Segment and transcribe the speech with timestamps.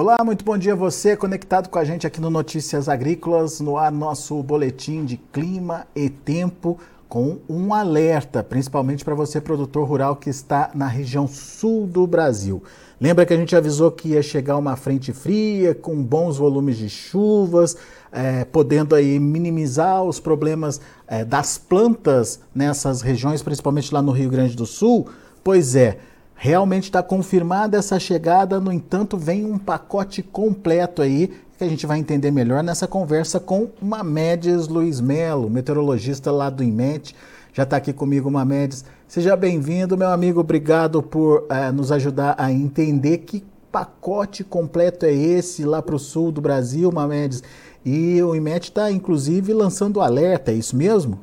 [0.00, 3.76] Olá, muito bom dia a você conectado com a gente aqui no Notícias Agrícolas, no
[3.76, 6.78] ar nosso boletim de clima e tempo
[7.08, 12.62] com um alerta, principalmente para você produtor rural que está na região sul do Brasil.
[13.00, 16.88] Lembra que a gente avisou que ia chegar uma frente fria com bons volumes de
[16.88, 17.76] chuvas,
[18.12, 24.30] é, podendo aí minimizar os problemas é, das plantas nessas regiões, principalmente lá no Rio
[24.30, 25.08] Grande do Sul?
[25.42, 25.98] Pois é,
[26.38, 31.84] realmente está confirmada essa chegada, no entanto, vem um pacote completo aí que a gente
[31.84, 37.16] vai entender melhor nessa conversa com Mamedes Luiz Melo, meteorologista lá do IMET.
[37.52, 38.84] Já está aqui comigo, Mamedes.
[39.08, 40.38] Seja bem-vindo, meu amigo.
[40.38, 45.98] Obrigado por uh, nos ajudar a entender que pacote completo é esse lá para o
[45.98, 47.42] sul do Brasil, Mamedes.
[47.84, 51.18] E o IMET está, inclusive, lançando alerta, é isso mesmo?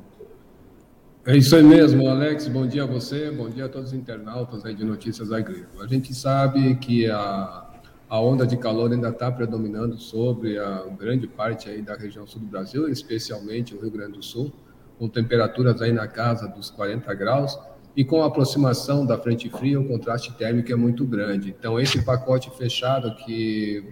[1.27, 2.47] É isso aí mesmo, Alex.
[2.47, 5.81] Bom dia a você, bom dia a todos os internautas aí de Notícias Agrícolas.
[5.81, 7.65] A gente sabe que a,
[8.07, 12.41] a onda de calor ainda está predominando sobre a grande parte aí da região sul
[12.41, 14.53] do Brasil, especialmente o Rio Grande do Sul,
[14.99, 17.57] com temperaturas aí na casa dos 40 graus.
[17.97, 21.55] E com a aproximação da frente fria, o contraste térmico é muito grande.
[21.57, 23.83] Então, esse pacote fechado que,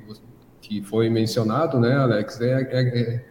[0.61, 3.26] que foi mencionado, né, Alex, é, é, é,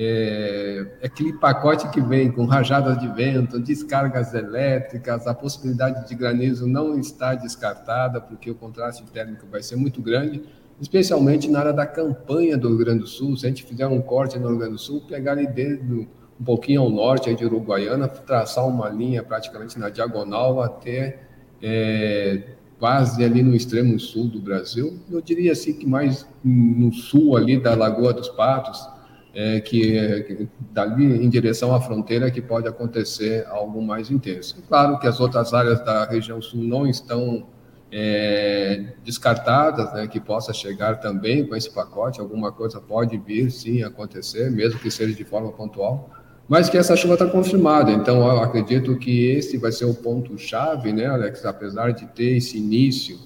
[0.00, 6.68] é, aquele pacote que vem com rajadas de vento, descargas elétricas, a possibilidade de granizo
[6.68, 10.40] não está descartada, porque o contraste térmico vai ser muito grande,
[10.80, 13.36] especialmente na área da campanha do Rio Grande do Sul.
[13.36, 16.06] Se a gente fizer um corte no Rio Grande do Sul, pegar ali dentro
[16.40, 21.22] um pouquinho ao norte de Uruguaiana, traçar uma linha praticamente na diagonal até
[21.60, 22.42] é,
[22.78, 24.96] quase ali no extremo sul do Brasil.
[25.10, 28.96] Eu diria assim que mais no sul ali da Lagoa dos Patos,
[29.34, 34.62] é, que, que dali em direção à fronteira que pode acontecer algo mais intenso.
[34.68, 37.46] Claro que as outras áreas da região sul não estão
[37.90, 43.82] é, descartadas, né, que possa chegar também com esse pacote, alguma coisa pode vir sim
[43.82, 46.10] acontecer, mesmo que seja de forma pontual,
[46.48, 47.90] mas que essa chuva está confirmada.
[47.90, 51.44] Então, eu acredito que esse vai ser o ponto-chave, né, Alex?
[51.44, 53.18] Apesar de ter esse início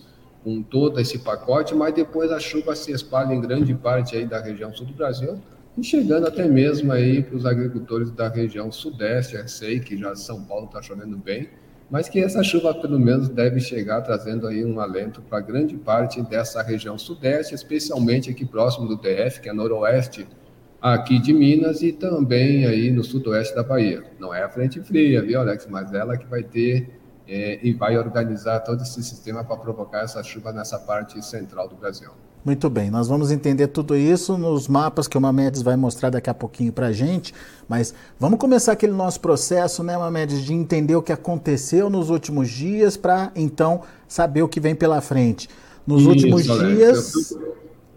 [0.43, 4.41] com todo esse pacote, mas depois a chuva se espalha em grande parte aí da
[4.41, 5.41] região sul do Brasil
[5.77, 9.37] e chegando até mesmo aí para os agricultores da região sudeste.
[9.37, 11.49] Eu sei que já São Paulo está chovendo bem,
[11.91, 16.23] mas que essa chuva pelo menos deve chegar trazendo aí um alento para grande parte
[16.23, 20.27] dessa região sudeste, especialmente aqui próximo do DF, que é noroeste
[20.81, 24.03] aqui de Minas e também aí no sudoeste da Bahia.
[24.19, 25.67] Não é a frente fria, viu, Alex?
[25.71, 26.91] Mas ela que vai ter
[27.27, 31.77] é, e vai organizar todo esse sistema para provocar essa chuva nessa parte central do
[31.77, 32.11] Brasil.
[32.45, 36.29] Muito bem, nós vamos entender tudo isso nos mapas que o Mamedes vai mostrar daqui
[36.29, 37.33] a pouquinho para a gente,
[37.69, 42.51] mas vamos começar aquele nosso processo, né, Mamedes, de entender o que aconteceu nos últimos
[42.51, 45.49] dias para então saber o que vem pela frente.
[45.87, 47.33] Nos isso, últimos dias,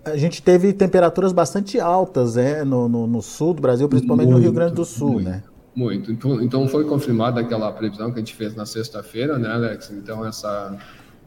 [0.04, 4.38] a gente teve temperaturas bastante altas é, no, no, no sul do Brasil, principalmente muito,
[4.38, 5.44] no Rio Grande do Sul, muito, né?
[5.76, 6.12] Muito.
[6.12, 9.90] Então, então foi confirmada aquela previsão que a gente fez na sexta-feira, né, Alex?
[9.90, 10.78] Então essa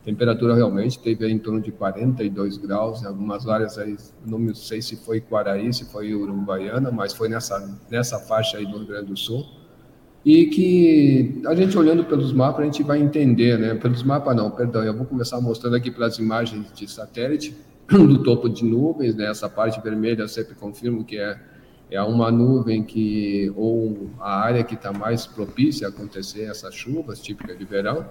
[0.08, 3.94] temperatura realmente teve em torno de 42 graus, em algumas áreas aí,
[4.26, 8.78] não sei se foi Quaraí, se foi Uruguaiana, mas foi nessa, nessa faixa aí do
[8.78, 9.44] Rio Grande do Sul.
[10.24, 13.74] E que a gente olhando pelos mapas, a gente vai entender, né?
[13.74, 17.54] Pelos mapas não, perdão, eu vou começar mostrando aqui pelas imagens de satélite,
[17.86, 19.26] do topo de nuvens, né?
[19.26, 21.38] Essa parte vermelha eu sempre confirmo que é
[21.90, 27.18] é uma nuvem que ou a área que está mais propícia a acontecer essas chuvas
[27.18, 28.04] típicas de verão.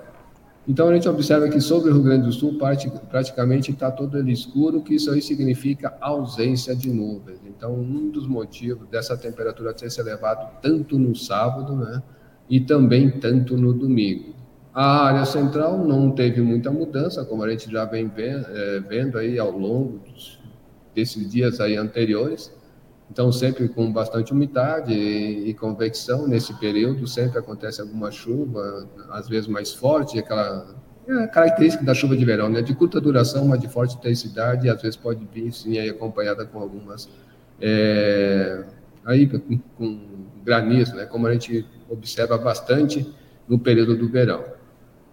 [0.68, 2.58] Então a gente observa que sobre o Rio Grande do Sul
[3.10, 7.40] praticamente está todo ele escuro, que isso aí significa ausência de nuvens.
[7.46, 12.04] Então um dos motivos dessa temperatura ter se elevado tanto no sábado, né,
[12.50, 14.36] e também tanto no domingo.
[14.74, 19.18] A área central não teve muita mudança, como a gente já vem vendo, é, vendo
[19.18, 20.40] aí ao longo dos,
[20.94, 22.54] desses dias aí anteriores.
[23.10, 29.30] Então, sempre com bastante umidade e, e, convecção nesse período, sempre acontece alguma chuva, às
[29.30, 30.76] vezes mais forte, aquela
[31.08, 32.62] é característica da chuva de verão, né?
[32.62, 36.46] De curta duração, mas de forte intensidade, e às vezes pode vir, sim, aí acompanhada
[36.46, 37.10] com algumas
[37.62, 38.66] é,
[39.06, 40.00] aí com, com
[40.44, 41.06] granizo, né?
[41.06, 43.10] Como a gente observa bastante
[43.48, 44.44] no período do verão.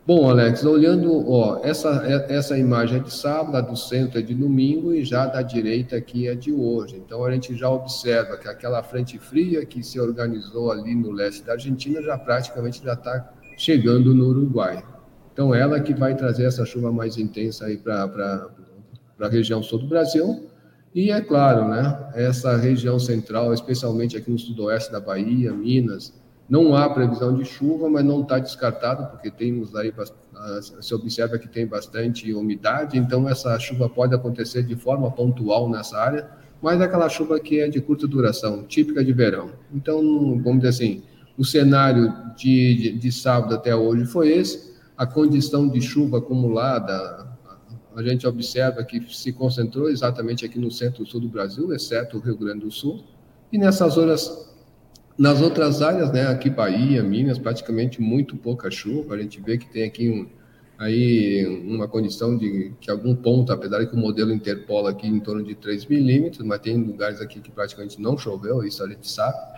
[0.06, 1.88] Bom, Alex, olhando, ó, essa,
[2.28, 5.96] essa imagem é de sábado, a do centro é de domingo e já da direita
[5.96, 6.96] aqui é de hoje.
[6.96, 11.42] Então a gente já observa que aquela frente fria que se organizou ali no leste
[11.42, 14.84] da Argentina já praticamente já está chegando no Uruguai.
[15.32, 18.50] Então ela que vai trazer essa chuva mais intensa aí para
[19.18, 20.50] a região sul do Brasil.
[20.94, 26.12] E é claro, né, essa região central, especialmente aqui no sudoeste da Bahia, Minas,
[26.48, 29.92] Não há previsão de chuva, mas não está descartado, porque temos aí,
[30.80, 35.98] se observa que tem bastante umidade, então essa chuva pode acontecer de forma pontual nessa
[35.98, 36.28] área,
[36.60, 39.50] mas é aquela chuva que é de curta duração, típica de verão.
[39.72, 40.00] Então,
[40.42, 41.02] vamos dizer assim,
[41.36, 47.26] o cenário de, de, de sábado até hoje foi esse, a condição de chuva acumulada,
[47.96, 52.36] a gente observa que se concentrou exatamente aqui no centro-sul do Brasil, exceto o Rio
[52.36, 53.04] Grande do Sul,
[53.52, 54.53] e nessas horas
[55.16, 59.14] nas outras áreas, né, aqui Bahia, Minas, praticamente muito pouca chuva.
[59.14, 60.26] A gente vê que tem aqui um,
[60.78, 65.20] aí uma condição de que algum ponto, apesar de que o modelo interpola aqui em
[65.20, 69.08] torno de 3 milímetros, mas tem lugares aqui que praticamente não choveu, isso a gente
[69.08, 69.54] sabe.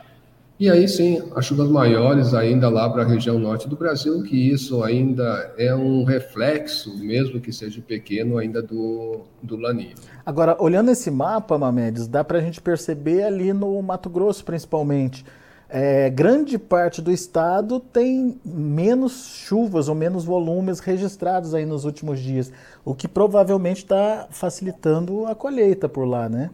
[0.59, 4.35] E aí sim, as chuvas maiores ainda lá para a região norte do Brasil, que
[4.37, 9.95] isso ainda é um reflexo, mesmo que seja pequeno, ainda do, do Laninha.
[10.25, 15.27] Agora, olhando esse mapa, Mamedes, dá para a gente perceber ali no Mato Grosso, principalmente,
[15.69, 22.21] é, grande parte do estado tem menos chuvas ou menos volumes registrados aí nos últimos
[22.21, 22.53] dias,
[22.85, 26.51] o que provavelmente está facilitando a colheita por lá, né?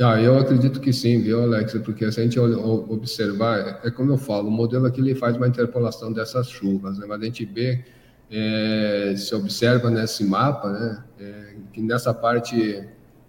[0.00, 1.72] Ah, eu acredito que sim, viu, Alex?
[1.78, 5.48] Porque se a gente observar, é como eu falo, o modelo aqui ele faz uma
[5.48, 7.06] interpolação dessas chuvas, né?
[7.08, 7.82] mas a gente vê,
[8.30, 12.86] é, se observa nesse mapa, né, é, que nessa parte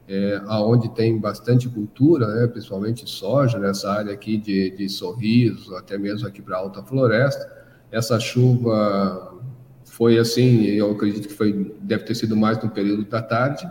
[0.08, 5.98] é, aonde tem bastante cultura, né, principalmente soja, nessa área aqui de, de Sorriso, até
[5.98, 7.52] mesmo aqui para Alta Floresta.
[7.92, 9.36] Essa chuva
[9.84, 13.70] foi assim, eu acredito que foi, deve ter sido mais no período da tarde.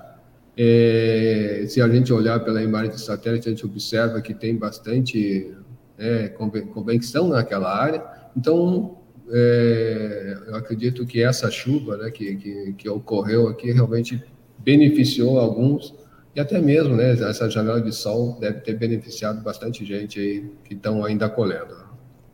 [0.58, 5.54] É, se a gente olhar pela imagem de satélite, a gente observa que tem bastante
[5.98, 8.04] é, convecção naquela área.
[8.36, 8.98] Então,
[9.30, 14.22] é, eu acredito que essa chuva né, que, que, que ocorreu aqui realmente
[14.58, 15.94] beneficiou alguns
[16.36, 20.74] e até mesmo, né, essa janela de sol deve ter beneficiado bastante gente aí que
[20.74, 21.74] estão ainda colhendo.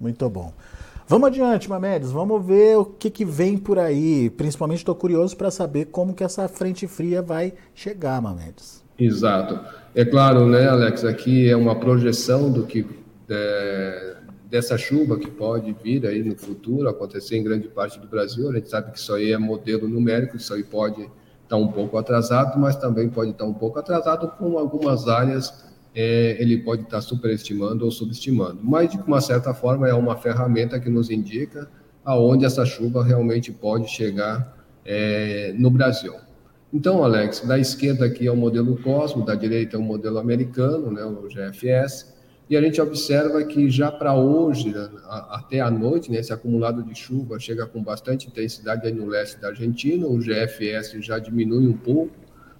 [0.01, 0.53] Muito bom.
[1.07, 4.29] Vamos adiante, Mamedes, vamos ver o que, que vem por aí.
[4.31, 8.83] Principalmente estou curioso para saber como que essa frente fria vai chegar, Mamedes.
[8.99, 9.61] Exato.
[9.95, 12.85] É claro, né, Alex, aqui é uma projeção do que
[13.31, 14.17] é,
[14.51, 18.51] dessa chuva que pode vir aí no futuro, acontecer em grande parte do Brasil.
[18.51, 21.09] A gente sabe que isso aí é modelo numérico, isso aí pode
[21.53, 26.37] está um pouco atrasado, mas também pode estar um pouco atrasado com algumas áreas é,
[26.41, 28.59] ele pode estar superestimando ou subestimando.
[28.63, 31.69] Mas, de uma certa forma, é uma ferramenta que nos indica
[32.03, 34.57] aonde essa chuva realmente pode chegar
[34.87, 36.15] é, no Brasil.
[36.73, 40.91] Então, Alex, da esquerda aqui é o modelo Cosmo, da direita é o modelo americano,
[40.91, 42.15] né, o GFS,
[42.51, 44.89] e a gente observa que já para hoje, né,
[45.31, 49.41] até a noite, né, esse acumulado de chuva chega com bastante intensidade aí no leste
[49.41, 52.13] da Argentina, o GFS já diminui um pouco,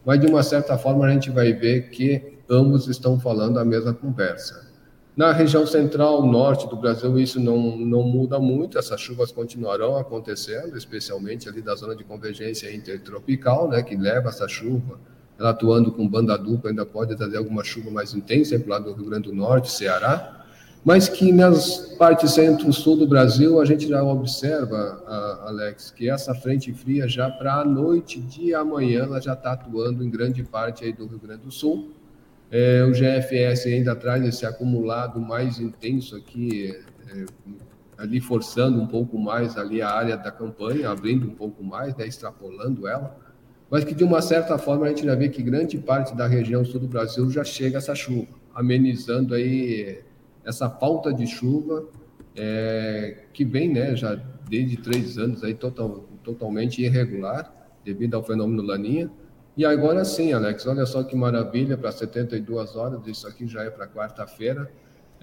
[0.05, 3.93] mas de uma certa forma a gente vai ver que ambos estão falando a mesma
[3.93, 4.71] conversa.
[5.15, 10.75] Na região central, norte do Brasil, isso não, não muda muito, essas chuvas continuarão acontecendo,
[10.75, 14.99] especialmente ali da zona de convergência intertropical, né, que leva essa chuva
[15.39, 18.85] ela atuando com banda dupla ainda pode trazer alguma chuva mais intensa para o lado
[18.85, 20.45] do Rio Grande do Norte, Ceará,
[20.85, 25.03] mas que nas partes centro-sul do Brasil a gente já observa,
[25.47, 30.05] Alex, que essa frente fria já para a noite de amanhã ela já está atuando
[30.05, 31.93] em grande parte aí do Rio Grande do Sul.
[32.51, 36.77] É, o GFS ainda traz esse acumulado mais intenso aqui,
[37.09, 37.25] é,
[37.97, 42.07] ali forçando um pouco mais ali a área da campanha, abrindo um pouco mais, né,
[42.07, 43.22] extrapolando ela
[43.73, 46.63] mas que de uma certa forma a gente já vê que grande parte da região
[46.63, 50.03] sul do Brasil já chega essa chuva, amenizando aí
[50.45, 51.89] essa falta de chuva
[52.37, 54.15] é, que vem, né, já
[54.47, 57.51] desde três anos aí total, totalmente irregular
[57.83, 59.11] devido ao fenômeno Laninha.
[59.57, 63.71] E agora sim, Alex, olha só que maravilha para 72 horas, isso aqui já é
[63.71, 64.71] para quarta-feira.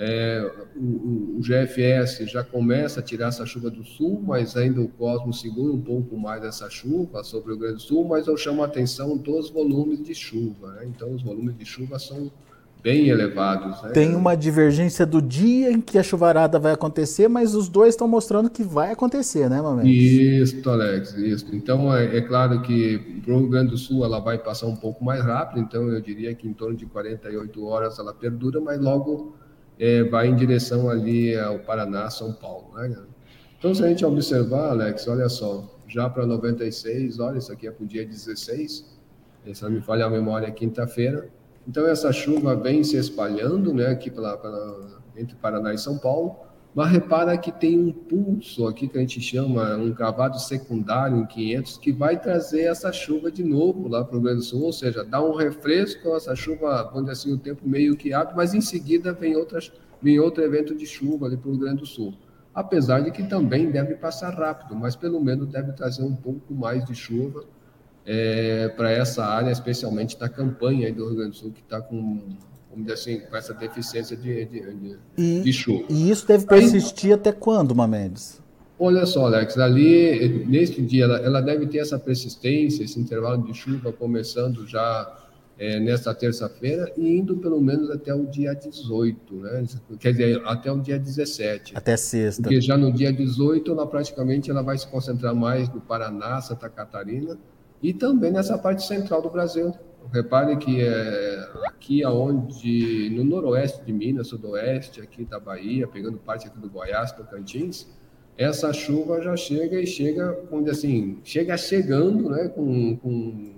[0.01, 4.87] É, o, o, GFS já começa a tirar essa chuva do sul, mas ainda o
[4.87, 8.37] Cosmos segura um pouco mais essa chuva sobre o Rio Grande do Sul, mas eu
[8.37, 10.71] chamo a atenção dos volumes de chuva.
[10.75, 10.85] Né?
[10.85, 12.31] Então, os volumes de chuva são
[12.81, 13.83] bem elevados.
[13.83, 13.89] Né?
[13.89, 18.07] Tem uma divergência do dia em que a chuvarada vai acontecer, mas os dois estão
[18.07, 19.85] mostrando que vai acontecer, né, Mamãe?
[19.85, 21.53] Isso, Alex, isso.
[21.53, 24.77] Então, é, é claro que para o Rio Grande do Sul ela vai passar um
[24.77, 28.79] pouco mais rápido, então eu diria que em torno de 48 horas ela perdura, mas
[28.79, 29.35] logo
[29.79, 32.73] é, vai em direção ali ao Paraná, São Paulo.
[32.75, 32.95] Né?
[33.57, 37.71] Então, se a gente observar, Alex, olha só, já para 96, olha, isso aqui é
[37.71, 38.85] para o dia 16,
[39.53, 41.29] se não me falha a memória, é quinta-feira.
[41.67, 46.35] Então, essa chuva vem se espalhando né, aqui pela, pela, entre Paraná e São Paulo,
[46.79, 51.25] mas repara que tem um pulso aqui que a gente chama um cavado secundário em
[51.25, 55.03] 500 que vai trazer essa chuva de novo lá para o Grande Sul, ou seja,
[55.03, 59.11] dá um refresco, essa chuva, dizer assim, o tempo meio que abre, mas em seguida
[59.11, 62.13] vem, outras, vem outro evento de chuva ali para o Grande Sul.
[62.55, 66.85] apesar de que também deve passar rápido, mas pelo menos deve trazer um pouco mais
[66.85, 67.43] de chuva
[68.05, 72.21] é, para essa área, especialmente da campanha do Rio Grande do Sul, que está com,
[72.69, 75.85] vamos dizer assim, com essa deficiência de, de, de, e, de chuva.
[75.89, 78.41] E isso deve persistir Aí, até quando, Mamedes?
[78.77, 83.53] Olha só, Alex, ali, neste dia, ela, ela, deve ter essa persistência, esse intervalo de
[83.53, 85.17] chuva começando já
[85.57, 89.65] é, nesta terça-feira e indo pelo menos até o dia 18, né?
[89.99, 91.75] Quer dizer, até o dia 17.
[91.75, 92.41] Até sexta.
[92.41, 96.69] Porque já no dia 18, ela praticamente ela vai se concentrar mais no Paraná, Santa
[96.69, 97.37] Catarina
[97.83, 99.73] e também nessa parte central do Brasil.
[100.11, 106.47] Repare que é, aqui aonde, no noroeste de Minas, sudoeste, aqui da Bahia, pegando parte
[106.47, 107.87] aqui do Goiás, Tocantins,
[108.39, 113.53] essa chuva já chega e chega, dizer assim, chega chegando, né, com, com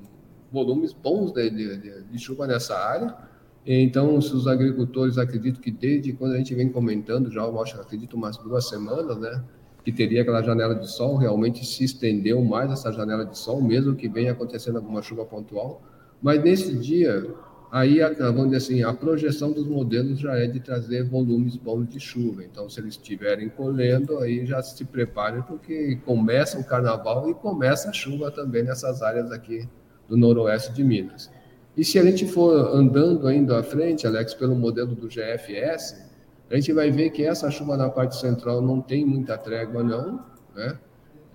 [0.51, 3.15] volumes bons de, de, de, chuva nessa área.
[3.63, 7.79] Então, se os agricultores acreditam que desde quando a gente vem comentando, já eu acho,
[7.79, 9.43] acredito umas duas semanas, né,
[9.83, 13.95] que teria aquela janela de sol, realmente se estendeu mais essa janela de sol, mesmo
[13.95, 15.81] que venha acontecendo alguma chuva pontual.
[16.21, 17.27] Mas nesse dia,
[17.71, 21.99] aí, vamos dizer assim, a projeção dos modelos já é de trazer volumes bons de
[21.99, 22.43] chuva.
[22.43, 27.89] Então, se eles estiverem colhendo, aí já se preparem, porque começa o carnaval e começa
[27.89, 29.67] a chuva também nessas áreas aqui
[30.07, 31.31] do noroeste de Minas.
[31.75, 36.11] E se a gente for andando ainda à frente, Alex, pelo modelo do GFS,
[36.49, 40.19] a gente vai ver que essa chuva na parte central não tem muita trégua, não,
[40.53, 40.77] né?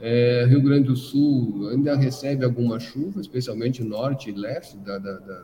[0.00, 5.18] É, Rio Grande do Sul ainda recebe alguma chuva, especialmente norte e leste da, da,
[5.18, 5.42] da,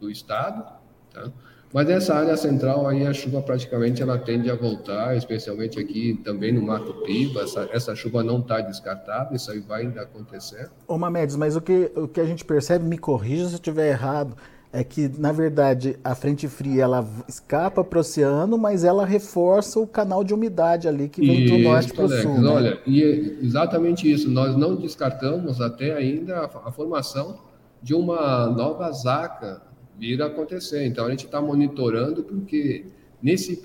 [0.00, 0.64] do estado,
[1.12, 1.32] tá?
[1.74, 6.52] Mas essa área central aí a chuva praticamente ela tende a voltar, especialmente aqui também
[6.52, 7.42] no Mato Piba.
[7.42, 10.70] Essa, essa chuva não está descartada, isso aí vai ainda acontecer.
[10.86, 13.90] Ô Mamedes, mas o que, o que a gente percebe, me corrija se eu estiver
[13.90, 14.36] errado,
[14.74, 19.78] é que na verdade a frente fria ela escapa para o oceano, mas ela reforça
[19.78, 22.40] o canal de umidade ali que vem do norte para o sul.
[22.40, 22.50] Né?
[22.50, 23.06] Olha, e é
[23.44, 24.28] exatamente isso.
[24.28, 27.38] Nós não descartamos até ainda a, a formação
[27.80, 29.62] de uma nova zaca
[29.96, 30.84] vir a acontecer.
[30.84, 32.86] Então a gente está monitorando porque
[33.22, 33.62] nesse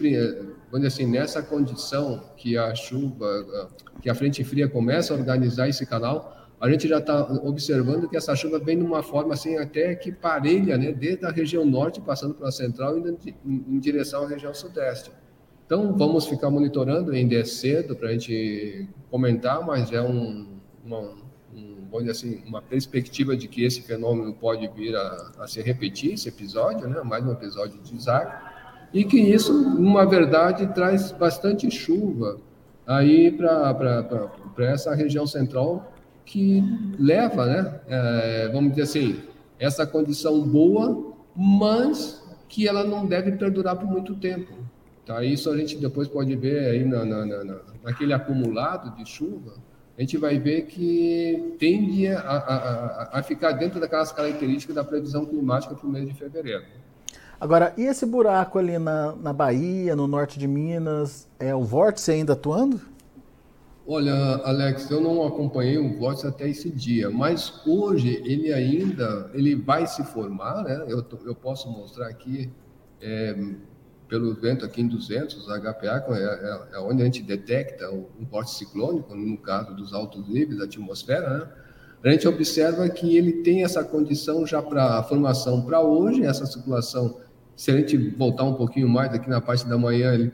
[0.69, 3.67] quando assim nessa condição que a chuva,
[3.99, 8.17] que a frente fria começa a organizar esse canal, a gente já está observando que
[8.17, 12.01] essa chuva vem de uma forma assim até que parelha, né, desde a região norte
[12.01, 15.09] passando pela central e em, direção à região sudeste.
[15.65, 20.47] Então vamos ficar monitorando, ainda é cedo para a gente comentar, mas é um,
[20.83, 21.15] uma,
[21.89, 26.15] vamos dizer assim, uma perspectiva de que esse fenômeno pode vir a, a se repetir,
[26.15, 27.01] esse episódio, né?
[27.03, 28.49] mais um episódio de Isaac,
[28.93, 32.37] e que isso, uma verdade, traz bastante chuva
[32.85, 35.88] aí para essa região central
[36.29, 36.63] que
[37.00, 39.19] leva, né, é, vamos dizer assim,
[39.57, 44.53] essa condição boa, mas que ela não deve perdurar por muito tempo.
[45.07, 45.24] Tá?
[45.24, 49.53] Isso a gente depois pode ver aí na, na, na, naquele acumulado de chuva,
[49.98, 55.25] a gente vai ver que tende a, a, a ficar dentro daquelas características da previsão
[55.25, 56.63] climática para o mês de fevereiro.
[57.41, 62.12] Agora, e esse buraco ali na, na Bahia, no norte de Minas, é o vórtice
[62.12, 62.79] ainda atuando?
[63.91, 69.55] Olha, Alex, eu não acompanhei o vórtice até esse dia, mas hoje ele ainda ele
[69.55, 70.86] vai se formar, né?
[70.88, 72.51] Eu, eu posso mostrar aqui
[73.01, 73.36] é,
[74.08, 78.08] pelo vento aqui em 200, a HPA é, é, é onde a gente detecta o,
[78.19, 81.48] um porte ciclônico, no caso dos altos níveis da atmosfera, né?
[82.03, 86.46] a gente observa que ele tem essa condição já para a formação para hoje, essa
[86.46, 87.17] circulação,
[87.55, 90.31] se a gente voltar um pouquinho mais aqui na parte da manhã, ele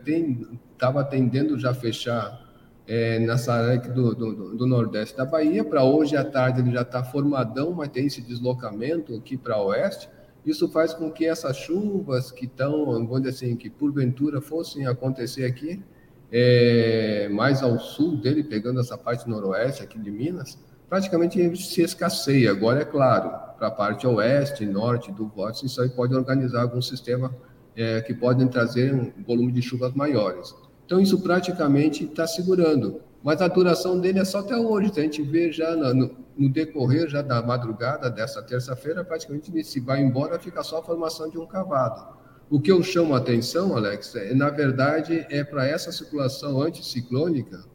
[0.73, 2.44] estava tendendo já a fechar
[2.87, 6.81] é, nessa área do, do, do, nordeste da Bahia, para hoje à tarde ele já
[6.81, 10.07] está formadão, mas tem esse deslocamento aqui para oeste,
[10.45, 15.45] isso faz com que essas chuvas que estão, vamos dizer assim, que porventura fossem acontecer
[15.45, 15.83] aqui,
[16.31, 22.51] é, mais ao sul dele, pegando essa parte noroeste aqui de Minas, praticamente se escasseia.
[22.51, 26.81] Agora, é claro, para a parte oeste, norte do vórtice, isso aí pode organizar algum
[26.81, 27.33] sistema
[27.75, 30.53] é, que podem trazer um volume de chuvas maiores.
[30.85, 33.01] Então, isso praticamente está segurando.
[33.23, 34.91] Mas a duração dele é só até hoje.
[34.95, 40.01] A gente vê já no, no decorrer já da madrugada dessa terça-feira, praticamente se vai
[40.01, 42.15] embora, fica só a formação de um cavado.
[42.49, 47.65] O que eu chamo a atenção, Alex, é, na verdade, é para essa circulação anticiclônica,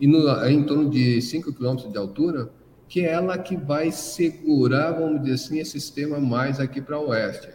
[0.00, 2.50] e no, é em torno de 5 km de altura,
[2.88, 7.48] que é ela que vai segurar, vamos dizer assim, esse sistema mais aqui para oeste.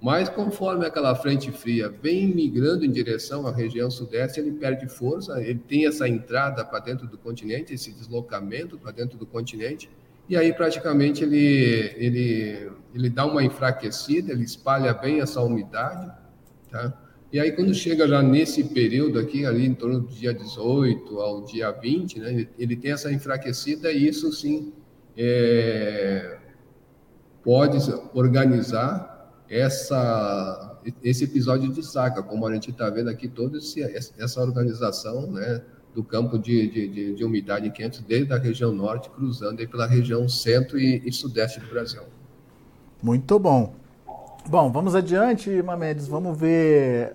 [0.00, 5.42] Mas conforme aquela frente fria vem migrando em direção à região sudeste, ele perde força,
[5.42, 9.90] ele tem essa entrada para dentro do continente, esse deslocamento para dentro do continente,
[10.28, 16.12] e aí praticamente ele, ele, ele dá uma enfraquecida, ele espalha bem essa umidade,
[16.70, 16.92] tá?
[17.30, 21.42] E aí, quando chega já nesse período aqui, ali em torno do dia 18 ao
[21.42, 24.72] dia 20, né, ele, ele tem essa enfraquecida e isso sim
[25.14, 26.38] é,
[27.42, 27.76] pode
[28.14, 29.17] organizar
[29.48, 35.62] essa, esse episódio de saca, como a gente está vendo aqui, toda essa organização né,
[35.94, 39.86] do campo de, de, de, de umidade quente, desde a região norte, cruzando aí pela
[39.86, 42.02] região centro e, e sudeste do Brasil.
[43.02, 43.74] Muito bom.
[44.48, 46.08] Bom, vamos adiante, Mamedes.
[46.08, 47.14] Vamos ver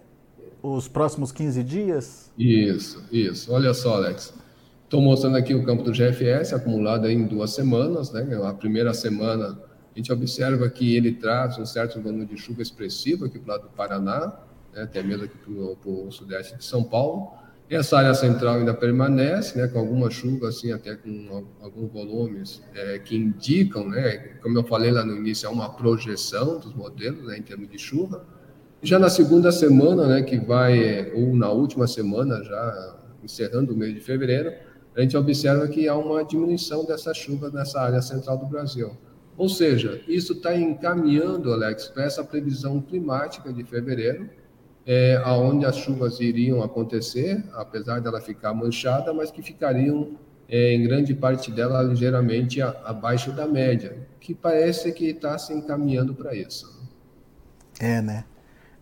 [0.62, 2.32] os próximos 15 dias?
[2.38, 3.52] Isso, isso.
[3.52, 4.34] Olha só, Alex.
[4.84, 8.12] Estou mostrando aqui o campo do GFS acumulado em duas semanas.
[8.12, 8.40] Né?
[8.44, 9.60] A primeira semana,
[9.93, 13.57] a gente observa que ele traz um certo volume de chuva expressivo aqui para o
[13.57, 14.39] lado do Paraná,
[14.73, 14.83] né?
[14.83, 17.31] até mesmo aqui para o sudeste de São Paulo.
[17.69, 23.00] Essa área central ainda permanece, né, com alguma chuva, assim, até com alguns volumes é,
[23.00, 27.38] que indicam, né, como eu falei lá no início, é uma projeção dos modelos né,
[27.38, 28.25] em termos de chuva.
[28.81, 33.93] Já na segunda semana, né, que vai, ou na última semana, já encerrando o mês
[33.93, 34.51] de fevereiro,
[34.95, 38.91] a gente observa que há uma diminuição dessa chuva nessa área central do Brasil.
[39.38, 44.30] Ou seja, isso está encaminhando, Alex, para essa previsão climática de fevereiro,
[44.86, 50.12] é, aonde as chuvas iriam acontecer, apesar dela ficar manchada, mas que ficariam
[50.48, 55.54] é, em grande parte dela ligeiramente a, abaixo da média, que parece que está se
[55.54, 56.82] encaminhando para isso.
[57.80, 58.25] É, né?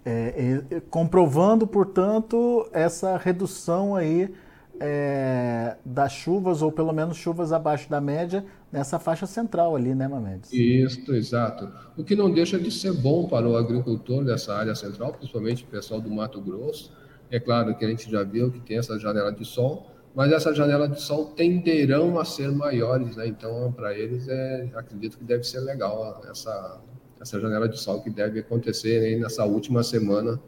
[0.04, 4.34] É, comprovando, portanto, essa redução aí
[4.80, 10.08] é, das chuvas, ou pelo menos chuvas abaixo da média, nessa faixa central ali, né,
[10.08, 10.52] Mamedes?
[10.54, 11.72] Isso, exato.
[11.98, 15.68] O que não deixa de ser bom para o agricultor dessa área central, principalmente o
[15.68, 16.92] pessoal do Mato Grosso.
[17.30, 20.54] É claro que a gente já viu que tem essa janela de sol, mas essa
[20.54, 23.28] janela de sol tenderão a ser maiores, né?
[23.28, 26.82] Então, para eles, é, acredito que deve ser legal essa,
[27.20, 30.40] essa janela de sol que deve acontecer nessa última semana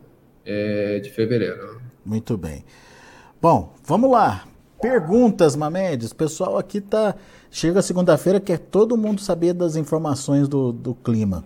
[0.46, 1.82] é, de fevereiro.
[2.06, 2.65] Muito bem.
[3.42, 4.46] Bom, vamos lá.
[4.84, 6.12] Perguntas, Mamedes.
[6.12, 7.16] O pessoal aqui tá.
[7.50, 11.46] Chega segunda-feira, quer todo mundo saber das informações do, do clima.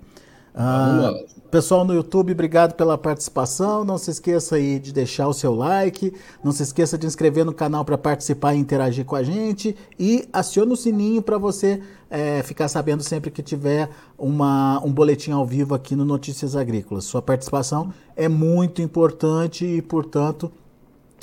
[0.55, 1.13] Ah,
[1.51, 3.85] pessoal no YouTube, obrigado pela participação.
[3.85, 6.11] Não se esqueça aí de deixar o seu like.
[6.43, 9.75] Não se esqueça de inscrever no canal para participar e interagir com a gente.
[9.99, 15.29] E acione o sininho para você é, ficar sabendo sempre que tiver uma, um boletim
[15.29, 17.03] ao vivo aqui no Notícias Agrícolas.
[17.03, 20.51] Sua participação é muito importante e, portanto,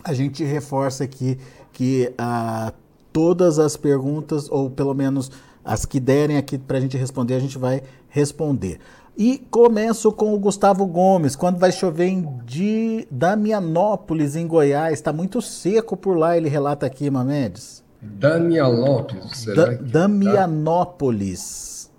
[0.05, 1.39] a gente reforça aqui
[1.75, 2.73] que ah,
[3.13, 5.31] todas as perguntas, ou pelo menos
[5.63, 8.79] as que derem aqui para a gente responder, a gente vai responder.
[9.17, 11.37] E começo com o Gustavo Gomes.
[11.37, 16.87] Quando vai chover em de Damianópolis, em Goiás, está muito seco por lá, ele relata
[16.87, 17.85] aqui, Mamedes.
[18.03, 19.91] Damianópolis, será da, que tá?
[20.01, 21.91] Damianópolis.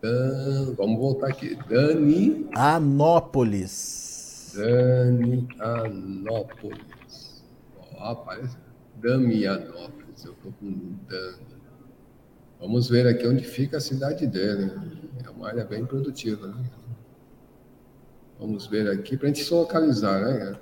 [0.00, 0.08] Tá?
[0.76, 1.58] vamos voltar aqui.
[1.68, 2.46] Dani.
[2.54, 3.98] Anópolis.
[4.54, 7.44] Dani Anópolis.
[7.98, 8.56] Ó, parece
[9.00, 10.24] Damianópolis.
[10.24, 11.58] Eu com Dami.
[12.60, 14.72] Vamos ver aqui onde fica a cidade dele.
[15.24, 16.48] É uma área bem produtiva.
[16.48, 16.64] Né?
[18.38, 20.56] Vamos ver aqui para a gente se localizar, né?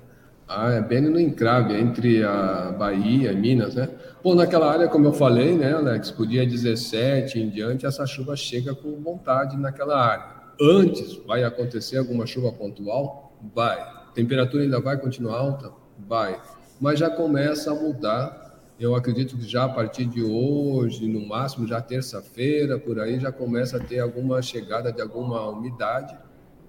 [0.47, 3.89] Ah, é bem no encrave entre a Bahia e Minas, né?
[4.23, 8.33] Bom, naquela área, como eu falei, né, Alex, por dia 17 em diante, essa chuva
[8.35, 10.37] chega com vontade naquela área.
[10.61, 13.35] Antes vai acontecer alguma chuva pontual?
[13.53, 13.77] Vai.
[14.13, 15.69] Temperatura ainda vai continuar alta?
[16.07, 16.39] Vai
[16.79, 18.45] mas já começa a mudar.
[18.79, 23.31] Eu acredito que já a partir de hoje, no máximo já terça-feira, por aí, já
[23.31, 26.15] começa a ter alguma chegada de alguma umidade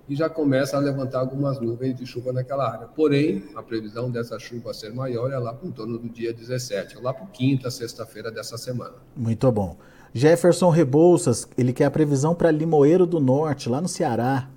[0.09, 2.87] e já começa a levantar algumas nuvens de chuva naquela área.
[2.87, 6.97] Porém, a previsão dessa chuva ser maior é lá para em torno do dia 17,
[7.03, 8.95] lá para quinta, sexta-feira dessa semana.
[9.15, 9.77] Muito bom.
[10.15, 14.49] Jefferson Rebouças, ele quer a previsão para Limoeiro do Norte, lá no Ceará.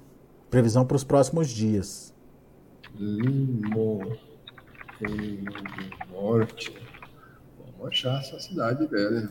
[0.49, 2.13] Previsão para os próximos dias.
[2.97, 4.30] Limoeiro
[5.07, 6.73] do Norte.
[7.57, 9.29] Vamos achar essa cidade dela.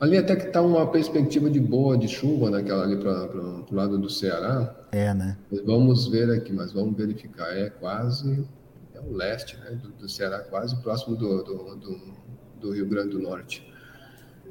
[0.00, 3.96] Ali até que está uma perspectiva de boa de chuva naquela ali para o lado
[3.98, 4.74] do Ceará.
[4.90, 5.38] É, né?
[5.50, 7.56] Mas vamos ver aqui, mas vamos verificar.
[7.56, 8.44] É quase
[8.94, 9.78] é o leste, né?
[9.80, 12.00] Do, do Ceará, quase próximo do, do, do,
[12.60, 13.71] do Rio Grande do Norte.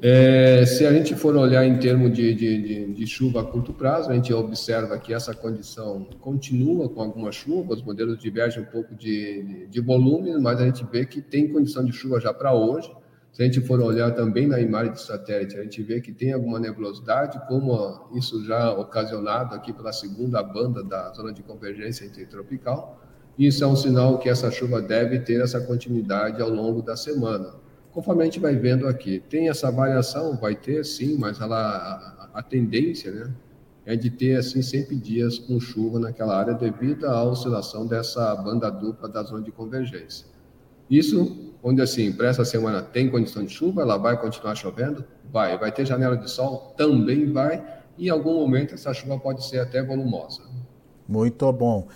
[0.04, 3.72] É, se a gente for olhar em termos de, de, de, de, chuva a curto
[3.72, 8.66] prazo, a gente observa que essa condição continua com alguma chuva, os modelos divergem um
[8.66, 12.52] pouco de, de volume, mas a gente vê que tem condição de chuva já para
[12.52, 12.92] hoje.
[13.32, 16.32] Se a gente for olhar também na imagem de satélite, a gente vê que tem
[16.32, 23.00] alguma nebulosidade, como isso já ocasionado aqui pela segunda banda da zona de convergência intertropical.
[23.38, 27.61] Isso é um sinal que essa chuva deve ter essa continuidade ao longo da semana
[27.92, 29.22] conforme a gente vai vendo aqui.
[29.28, 33.32] Tem essa variação, vai ter sim, mas ela, a, a tendência, né?
[33.84, 38.70] é de ter assim sempre dias com chuva naquela área devido à oscilação dessa banda
[38.70, 40.26] dupla da zona de convergência.
[40.88, 45.04] Isso, onde assim, para essa semana tem condição de chuva, ela vai continuar chovendo?
[45.32, 45.58] Vai.
[45.58, 46.74] Vai ter janela de sol?
[46.76, 47.64] Também vai.
[47.98, 50.42] E em algum momento essa chuva pode ser até volumosa.
[51.08, 51.88] Muito bom.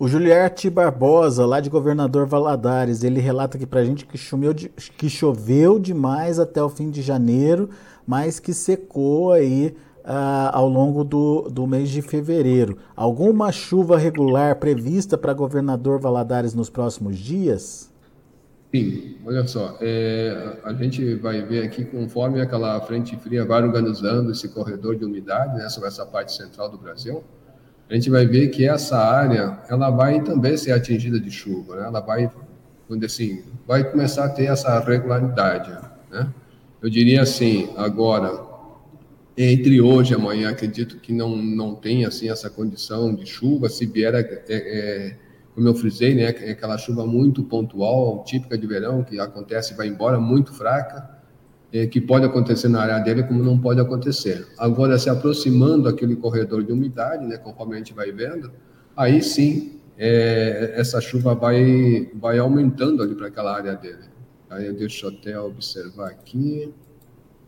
[0.00, 4.54] O Juliarte Barbosa, lá de Governador Valadares, ele relata aqui para a gente que choveu,
[4.54, 7.68] de, que choveu demais até o fim de janeiro,
[8.06, 12.78] mas que secou aí uh, ao longo do, do mês de fevereiro.
[12.96, 17.92] Alguma chuva regular prevista para Governador Valadares nos próximos dias?
[18.74, 24.30] Sim, olha só, é, a gente vai ver aqui conforme aquela frente fria vai organizando
[24.30, 27.22] esse corredor de umidade né, sobre essa parte central do Brasil,
[27.90, 31.86] a gente vai ver que essa área ela vai também ser atingida de chuva, né?
[31.86, 32.30] ela vai,
[33.04, 35.76] assim, vai começar a ter essa regularidade.
[36.08, 36.32] Né?
[36.80, 38.46] Eu diria assim, agora,
[39.36, 43.84] entre hoje e amanhã, acredito que não, não tem assim, essa condição de chuva, se
[43.86, 45.16] vier, é, é,
[45.52, 49.76] como eu frisei, né, é aquela chuva muito pontual, típica de verão, que acontece e
[49.76, 51.19] vai embora, muito fraca,
[51.72, 54.46] é, que pode acontecer na área dele, como não pode acontecer.
[54.58, 58.50] Agora, se aproximando aquele corredor de umidade, né, conforme a gente vai vendo,
[58.96, 64.10] aí sim é, essa chuva vai, vai aumentando ali para aquela área dele.
[64.48, 66.72] Aí eu até observar aqui.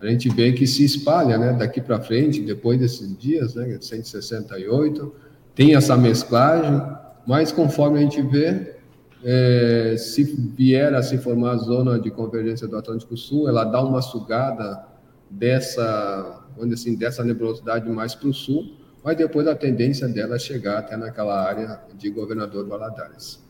[0.00, 5.12] A gente vê que se espalha né, daqui para frente, depois desses dias, né, 168,
[5.54, 6.80] tem essa mesclagem,
[7.26, 8.76] mas conforme a gente vê,
[9.24, 13.82] é, se vier a se formar a zona de convergência do Atlântico Sul, ela dá
[13.82, 14.84] uma sugada
[15.30, 20.38] dessa, onde assim, dessa nebulosidade mais para o sul, mas depois a tendência dela é
[20.38, 23.42] chegar até naquela área de Governador Valadares.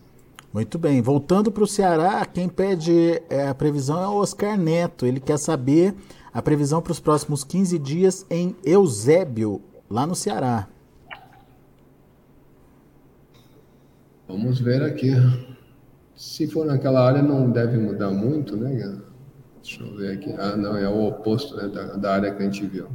[0.52, 1.00] Muito bem.
[1.00, 5.06] Voltando para o Ceará, quem pede é, a previsão é o Oscar Neto.
[5.06, 5.94] Ele quer saber
[6.32, 10.68] a previsão para os próximos 15 dias em Eusébio, lá no Ceará.
[14.28, 15.12] Vamos ver aqui.
[16.22, 18.96] Se for naquela área, não deve mudar muito, né?
[19.60, 20.32] Deixa eu ver aqui.
[20.38, 22.86] Ah, não, é o oposto né, da, da área que a gente viu.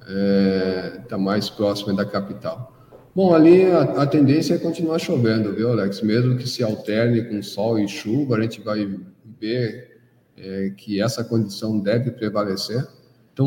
[0.00, 2.76] Está é, tá mais próximo da capital.
[3.14, 6.02] Bom, ali a, a, tendência é continuar chovendo, viu, Alex?
[6.02, 8.92] Mesmo que se alterne com sol e chuva, a gente vai
[9.40, 10.00] ver
[10.36, 12.84] é, que essa condição deve prevalecer.
[13.32, 13.46] Então,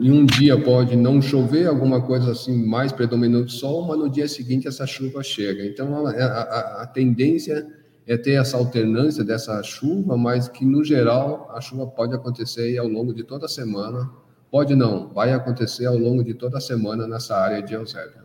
[0.00, 4.26] em um dia pode não chover, alguma coisa assim mais predominante sol, mas no dia
[4.26, 5.62] seguinte essa chuva chega.
[5.66, 7.76] Então, a, a, a tendência
[8.08, 12.88] é ter essa alternância dessa chuva, mas que no geral a chuva pode acontecer ao
[12.88, 14.08] longo de toda a semana.
[14.50, 18.22] Pode não, vai acontecer ao longo de toda a semana nessa área de Eusébio.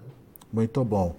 [0.54, 1.18] Muito bom.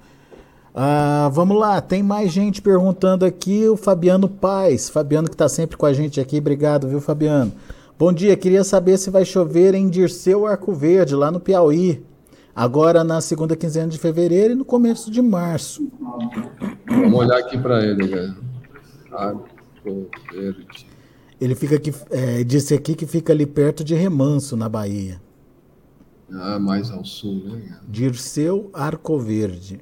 [0.74, 4.88] Uh, vamos lá, tem mais gente perguntando aqui, o Fabiano Paz.
[4.88, 7.52] Fabiano que está sempre com a gente aqui, obrigado, viu, Fabiano?
[7.98, 12.02] Bom dia, queria saber se vai chover em Dirceu Arco Verde, lá no Piauí.
[12.56, 15.86] Agora na segunda quinzena de fevereiro e no começo de março.
[16.88, 18.53] Vamos olhar aqui para ele, velho.
[19.14, 20.86] Arco Verde.
[21.40, 25.20] Ele fica aqui, é, disse aqui que fica ali perto de Remanso, na Bahia.
[26.32, 27.78] Ah, mais ao sul, né?
[27.88, 29.80] Dirceu Arco Verde,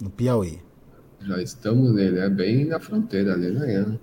[0.00, 0.60] no Piauí.
[1.20, 3.98] Já estamos nele, é bem na fronteira ali, né?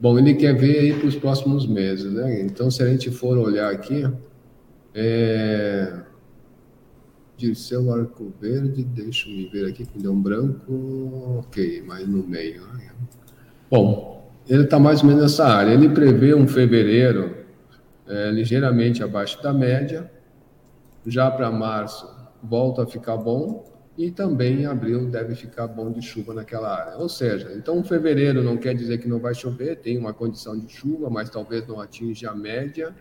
[0.00, 2.42] Bom, ele quer ver aí para os próximos meses, né?
[2.42, 4.04] Então, se a gente for olhar aqui,
[4.94, 6.02] é...
[7.36, 12.66] Dirceu Arco Verde, deixa eu ver aqui, que deu um branco, ok, mas no meio,
[12.68, 12.92] né?
[13.72, 15.72] Bom, ele está mais ou menos nessa área.
[15.72, 17.34] Ele prevê um fevereiro
[18.06, 20.12] é, ligeiramente abaixo da média.
[21.06, 22.06] Já para março
[22.42, 23.64] volta a ficar bom
[23.96, 26.98] e também em abril deve ficar bom de chuva naquela área.
[26.98, 30.70] Ou seja, então fevereiro não quer dizer que não vai chover, tem uma condição de
[30.70, 32.94] chuva, mas talvez não atinja a média.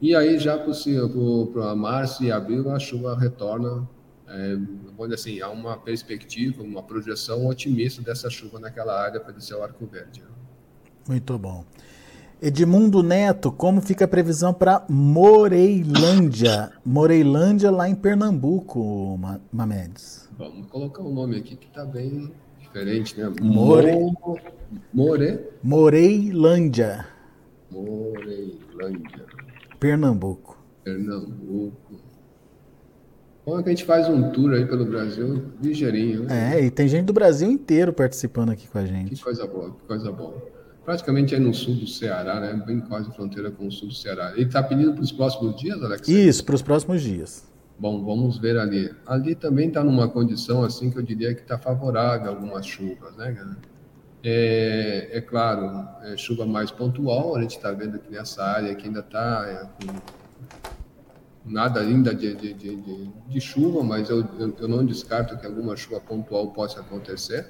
[0.00, 3.88] E aí já para março e abril a chuva retorna
[4.32, 4.56] é,
[4.96, 9.62] vamos assim, há uma perspectiva, uma projeção otimista dessa chuva naquela área para descer o
[9.62, 10.22] Arco Verde.
[11.08, 11.64] Muito bom.
[12.40, 16.70] Edmundo Neto, como fica a previsão para Moreilândia?
[16.84, 19.18] Moreilândia lá em Pernambuco,
[19.52, 20.28] Mamedes.
[20.38, 23.30] Vamos colocar um nome aqui que está bem diferente, né?
[23.42, 24.14] More...
[24.94, 25.40] More...
[25.62, 27.04] Moreilândia.
[27.68, 29.26] Moreilândia.
[29.80, 30.56] Pernambuco.
[30.84, 32.09] Pernambuco.
[33.50, 36.22] Bom é que a gente faz um tour aí pelo Brasil ligeirinho.
[36.22, 36.54] Né?
[36.54, 39.16] É, e tem gente do Brasil inteiro participando aqui com a gente.
[39.16, 40.40] Que coisa boa, que coisa boa.
[40.84, 42.62] Praticamente é no sul do Ceará, né?
[42.64, 44.30] Bem quase fronteira com o sul do Ceará.
[44.36, 46.06] Ele está pedindo para os próximos dias, Alex?
[46.06, 47.44] Isso, para os próximos dias.
[47.76, 48.94] Bom, vamos ver ali.
[49.04, 53.16] Ali também está numa condição assim que eu diria que está favorável a algumas chuvas,
[53.16, 53.36] né,
[54.22, 57.34] É, é claro, é chuva mais pontual.
[57.34, 60.19] A gente está vendo aqui nessa área que ainda está é, com
[61.50, 64.24] nada ainda de, de, de, de chuva, mas eu,
[64.58, 67.48] eu, não descarto que alguma chuva pontual possa acontecer.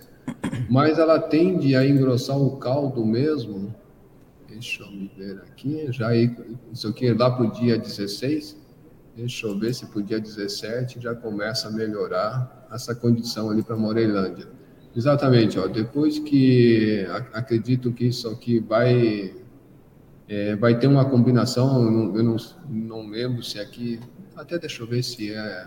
[0.69, 3.75] Mas ela tende a engrossar o caldo mesmo.
[4.49, 8.57] Deixa eu me ver aqui, já isso aqui lá para o dia 16.
[9.17, 13.63] Deixa eu ver se para o dia 17 já começa a melhorar essa condição ali
[13.63, 14.49] para Morelândia.
[14.95, 19.35] Exatamente, ó, depois que acredito que isso aqui vai
[20.31, 22.37] é, vai ter uma combinação, eu, não, eu não,
[22.69, 23.99] não, lembro se aqui,
[24.37, 25.67] até deixa eu ver se é.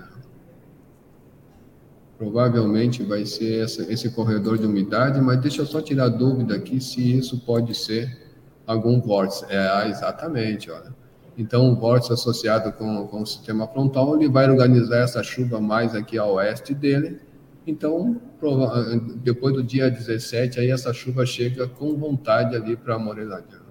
[2.17, 6.79] Provavelmente vai ser essa, esse corredor de umidade, mas deixa eu só tirar dúvida aqui
[6.79, 8.17] se isso pode ser
[8.65, 9.43] algum vórtice.
[9.49, 10.95] É, ah, exatamente, olha.
[11.37, 15.93] Então, o vórtice associado com, com o sistema frontal, ele vai organizar essa chuva mais
[15.93, 17.19] aqui a oeste dele.
[17.67, 18.21] Então,
[19.17, 23.62] depois do dia 17, aí essa chuva chega com vontade ali para Morelândia.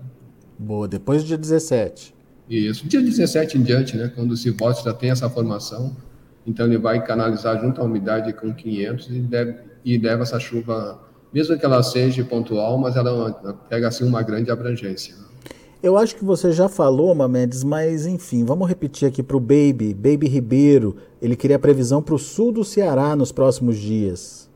[0.62, 2.14] Boa, depois do dia 17.
[2.48, 5.96] Isso, dia 17 em diante, né, quando o civóide já tem essa formação,
[6.46, 11.00] então ele vai canalizar junto à umidade com 500 e deve, e leva essa chuva,
[11.32, 13.32] mesmo que ela seja pontual, mas ela
[13.68, 15.14] pega assim uma grande abrangência.
[15.82, 19.92] Eu acho que você já falou, Mamedes, mas enfim, vamos repetir aqui para o Baby,
[19.92, 20.96] Baby Ribeiro.
[21.20, 24.48] Ele queria previsão para o sul do Ceará nos próximos dias.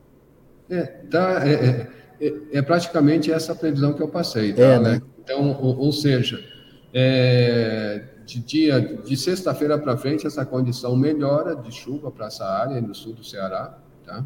[0.69, 1.87] É, tá, é, é,
[2.21, 5.01] é, é praticamente essa previsão que eu passei, tá, é, né?
[5.27, 6.41] Então, ou, ou seja,
[6.93, 12.79] é, de dia de sexta-feira para frente essa condição melhora de chuva para essa área
[12.79, 14.25] no sul do Ceará, tá?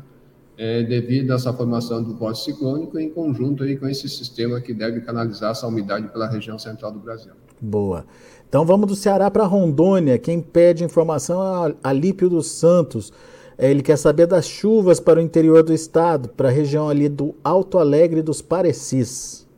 [0.56, 4.76] É, devido a essa formação do vórtice ciclônico em conjunto aí com esse sistema que
[4.76, 7.32] deve canalizar essa umidade pela região central do Brasil.
[7.60, 8.06] Boa.
[8.48, 10.20] Então vamos do Ceará para Rondônia.
[10.20, 13.12] Quem pede informação é Alípio dos Santos.
[13.58, 17.10] É, ele quer saber das chuvas para o interior do estado, para a região ali
[17.10, 19.50] do Alto Alegre dos Parecis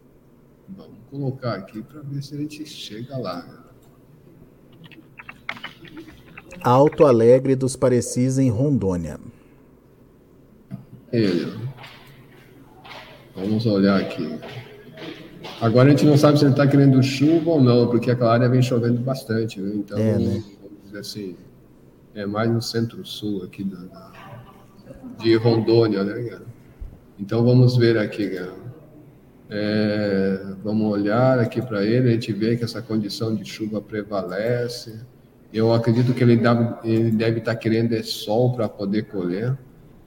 [1.13, 3.45] colocar aqui para ver se a gente chega lá.
[6.63, 9.19] Alto Alegre dos Parecis, em Rondônia.
[11.11, 11.55] Ele.
[13.35, 14.39] Vamos olhar aqui.
[15.61, 18.49] Agora a gente não sabe se ele está querendo chuva ou não, porque aquela área
[18.49, 19.61] vem chovendo bastante.
[19.61, 19.71] Né?
[19.75, 20.43] Então, é, né?
[20.61, 21.35] vamos dizer assim,
[22.15, 24.11] é mais no centro-sul aqui da,
[25.19, 26.39] de Rondônia, né,
[27.19, 28.62] Então vamos ver aqui, cara.
[29.55, 34.99] É, vamos olhar aqui para ele, a gente vê que essa condição de chuva prevalece.
[35.53, 39.55] Eu acredito que ele deve, ele deve estar tá querendo é sol para poder colher.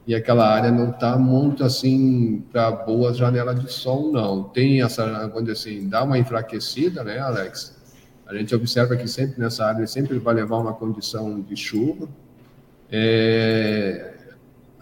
[0.05, 4.43] E aquela área não está muito assim para boas janelas de sol, não.
[4.43, 7.73] Tem essa, dizer assim, dá uma enfraquecida, né, Alex?
[8.25, 12.09] A gente observa que sempre nessa área sempre vai levar uma condição de chuva.
[12.91, 14.13] É,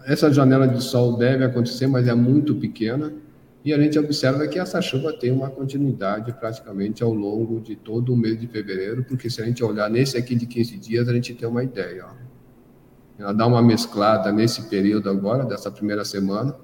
[0.04, 3.12] essa janela de sol deve acontecer, mas é muito pequena.
[3.66, 8.14] E a gente observa que essa chuva tem uma continuidade praticamente ao longo de todo
[8.14, 11.12] o mês de fevereiro, porque se a gente olhar nesse aqui de 15 dias, a
[11.12, 12.06] gente tem uma ideia.
[12.06, 12.10] Ó.
[13.18, 16.54] Ela dá uma mesclada nesse período agora, dessa primeira semana,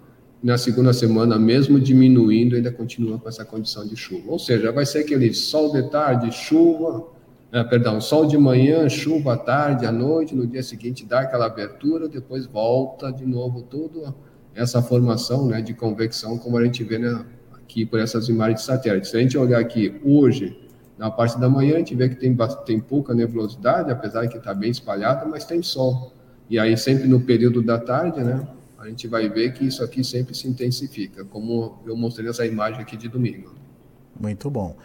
[0.41, 4.31] e na segunda semana, mesmo diminuindo, ainda continua com essa condição de chuva.
[4.31, 7.09] Ou seja, vai ser aquele sol de tarde, chuva,
[7.51, 11.47] é, perdão, sol de manhã, chuva à tarde, à noite, no dia seguinte dá aquela
[11.47, 14.15] abertura, depois volta de novo tudo
[14.55, 18.67] essa formação né, de convecção, como a gente vê né, aqui por essas imagens de
[18.67, 19.09] satélite.
[19.09, 20.59] Se a gente olhar aqui hoje,
[20.99, 22.37] na parte da manhã, a gente vê que tem,
[22.67, 26.13] tem pouca nebulosidade, apesar que está bem espalhada, mas tem sol.
[26.49, 28.47] E aí, sempre no período da tarde, né,
[28.79, 32.81] a gente vai ver que isso aqui sempre se intensifica, como eu mostrei nessa imagem
[32.81, 33.55] aqui de domingo.
[34.19, 34.77] Muito bom.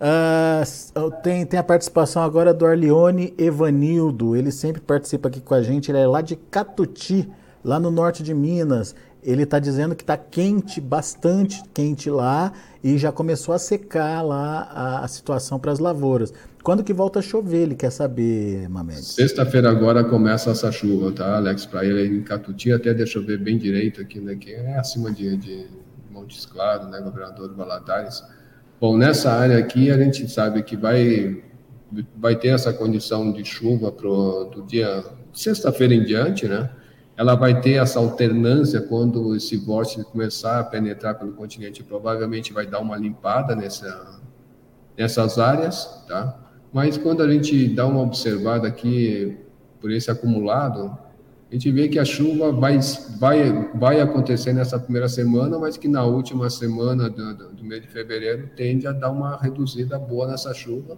[0.00, 5.62] Uh, tem, tem a participação agora do Arlione Evanildo, ele sempre participa aqui com a
[5.62, 7.28] gente, ele é lá de Catuti,
[7.64, 12.52] lá no norte de Minas ele está dizendo que está quente, bastante quente lá
[12.82, 16.32] e já começou a secar lá a, a situação para as lavouras.
[16.62, 19.02] Quando que volta a chover, ele quer saber, Mamed?
[19.02, 21.66] Sexta-feira agora começa essa chuva, tá, Alex?
[21.66, 24.34] Para ele em Catuti, até deixa eu ver bem direito aqui, né?
[24.34, 25.66] Que é acima de, de
[26.10, 27.00] Montes Claros, né?
[27.00, 28.22] Governador Valadares.
[28.80, 31.42] Bom, nessa área aqui a gente sabe que vai,
[32.16, 36.70] vai ter essa condição de chuva pro, do dia sexta-feira em diante, né?
[37.18, 42.64] Ela vai ter essa alternância quando esse vórtice começar a penetrar pelo continente, provavelmente vai
[42.64, 44.20] dar uma limpada nessa,
[44.96, 46.38] nessas áreas, tá?
[46.72, 49.36] Mas quando a gente dá uma observada aqui
[49.80, 50.96] por esse acumulado,
[51.50, 52.78] a gente vê que a chuva vai,
[53.18, 57.88] vai, vai acontecer nessa primeira semana, mas que na última semana do, do, mês de
[57.88, 60.96] fevereiro tende a dar uma reduzida boa nessa chuva,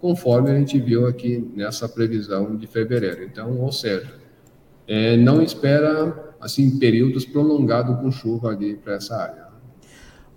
[0.00, 3.22] conforme a gente viu aqui nessa previsão de fevereiro.
[3.22, 4.18] Então, ou seja,
[4.90, 9.48] é, não espera assim períodos prolongados com chuva ali para essa área.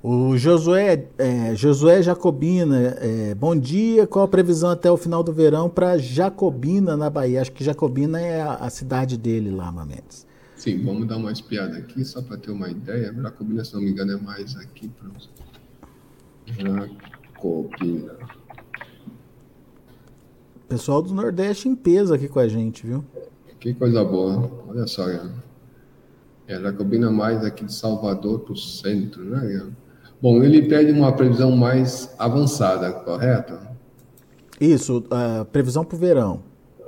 [0.04, 4.06] O Josué, é, Josué Jacobina, é, bom dia.
[4.06, 7.42] Qual a previsão até o final do verão para Jacobina, na Bahia?
[7.42, 10.28] Acho que Jacobina é a, a cidade dele lá, Mamedes.
[10.56, 13.12] Sim, vamos dar uma espiada aqui, só para ter uma ideia.
[13.12, 14.92] Jacobina, se não me engano, é mais aqui.
[16.46, 18.18] Jacobina.
[20.70, 23.04] Pessoal do Nordeste em peso aqui com a gente, viu?
[23.64, 24.52] Que coisa boa.
[24.68, 29.72] Olha só, é, Jacobina mais aqui de Salvador para o centro, né?
[30.22, 33.58] Bom, ele pede uma previsão mais avançada, correto?
[34.60, 36.44] Isso, a previsão para o verão.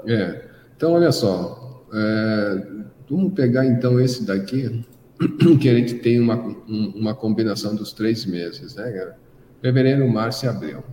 [0.06, 0.50] É.
[0.76, 1.86] Então, olha só.
[1.94, 2.68] É,
[3.10, 4.86] vamos pegar então esse daqui,
[5.62, 6.36] que a gente tem uma,
[6.68, 9.18] uma combinação dos três meses, né, cara?
[9.62, 10.84] Fevereiro, março e abril.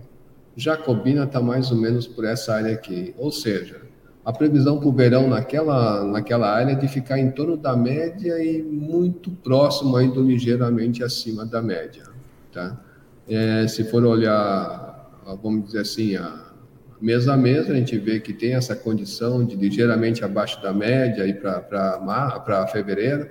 [0.55, 3.13] Jacobina está mais ou menos por essa área aqui.
[3.17, 3.81] Ou seja,
[4.25, 8.41] a previsão para o verão naquela, naquela área é de ficar em torno da média
[8.41, 12.03] e muito próximo, ainda ligeiramente acima da média.
[12.51, 12.79] Tá?
[13.27, 16.53] É, se for olhar, vamos dizer assim, a
[17.01, 21.25] mês a mês, a gente vê que tem essa condição de ligeiramente abaixo da média
[21.35, 23.27] para fevereiro.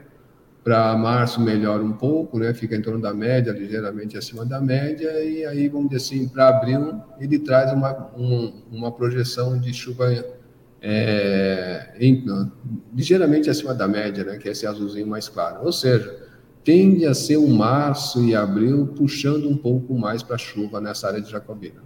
[0.62, 2.54] Para março melhora um pouco, né?
[2.54, 6.50] fica em torno da média, ligeiramente acima da média, e aí, vamos dizer assim, para
[6.50, 10.14] abril, ele traz uma, um, uma projeção de chuva
[10.82, 12.24] é, em,
[12.92, 14.36] ligeiramente acima da média, né?
[14.36, 15.64] que é esse azulzinho mais claro.
[15.64, 16.14] Ou seja,
[16.64, 21.06] tende a ser um março e abril puxando um pouco mais para a chuva nessa
[21.06, 21.80] área de Jacobina.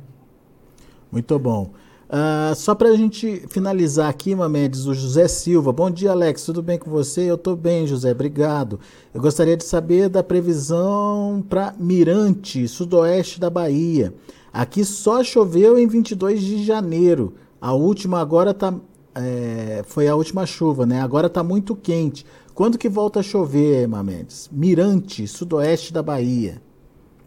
[1.13, 1.73] Muito bom.
[2.07, 5.73] Uh, só para a gente finalizar aqui, Mamedes, o José Silva.
[5.73, 6.45] Bom dia, Alex.
[6.45, 7.23] Tudo bem com você?
[7.23, 8.13] Eu estou bem, José.
[8.13, 8.79] Obrigado.
[9.13, 14.15] Eu gostaria de saber da previsão para Mirante, sudoeste da Bahia.
[14.53, 17.35] Aqui só choveu em 22 de janeiro.
[17.61, 18.75] A última agora tá,
[19.15, 21.01] é, foi a última chuva, né?
[21.01, 22.25] Agora está muito quente.
[22.55, 24.49] Quando que volta a chover, Mamedes?
[24.53, 26.61] Mirante, sudoeste da Bahia.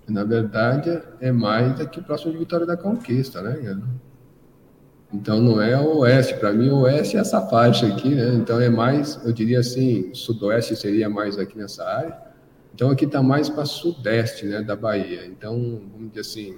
[0.08, 3.80] Na verdade, é mais aqui próximo de Vitória da Conquista, né,
[5.14, 8.34] Então não é o oeste, para mim o oeste é essa faixa aqui, né?
[8.34, 12.18] Então é mais, eu diria assim, sudoeste seria mais aqui nessa área.
[12.74, 15.28] Então aqui está mais para sudeste, né, da Bahia.
[15.28, 16.58] Então vamos dizer assim,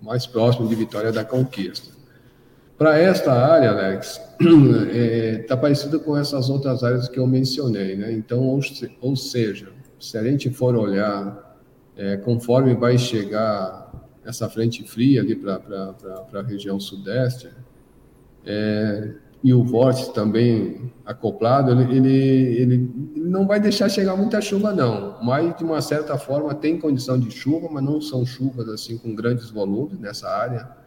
[0.00, 1.95] mais próximo de Vitória da Conquista.
[2.78, 4.44] Para esta área, Alex, está
[4.92, 8.12] é, tá parecido com essas outras áreas que eu mencionei, né?
[8.12, 8.60] Então, ou,
[9.00, 11.56] ou seja, se a gente for olhar,
[11.96, 13.90] é, conforme vai chegar
[14.22, 15.94] essa frente fria ali para
[16.34, 17.48] a região sudeste,
[18.44, 19.10] é,
[19.42, 25.16] e o vórtice também acoplado, ele, ele, ele, não vai deixar chegar muita chuva, não.
[25.22, 29.14] Mas, de uma certa forma, tem condição de chuva, mas não são chuvas assim com
[29.14, 30.85] grandes volumes nessa área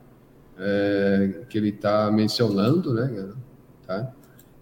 [0.59, 3.29] é, que ele está mencionando, né?
[3.87, 4.11] Tá?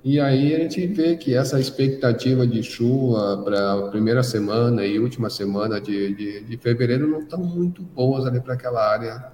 [0.04, 5.00] E aí a gente vê que essa expectativa de chuva para a primeira semana e
[5.00, 9.26] última semana de, de, de fevereiro não estão muito boas ali para aquela área,